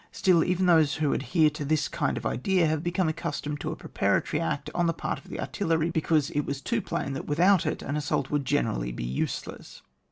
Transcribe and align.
StUl 0.11 0.43
even 0.43 0.65
those 0.65 0.95
who 0.95 1.13
adhere 1.13 1.51
to 1.51 1.63
this 1.63 1.87
kind 1.87 2.17
of 2.17 2.25
idea 2.25 2.65
have 2.65 2.81
become 2.83 3.07
accustomed 3.07 3.61
to 3.61 3.71
a 3.71 3.75
preparatory 3.75 4.41
act 4.41 4.71
on 4.73 4.87
the 4.87 4.93
part 4.93 5.19
of 5.19 5.29
the 5.29 5.39
artillery, 5.39 5.91
because 5.91 6.31
it 6.31 6.41
was 6.41 6.59
too 6.59 6.81
plain 6.81 7.13
that 7.13 7.27
without 7.27 7.67
it 7.67 7.83
an 7.83 7.95
assault 7.95 8.31
would 8.31 8.43
generally 8.43 8.91
be 8.91 9.03
useless. 9.05 9.83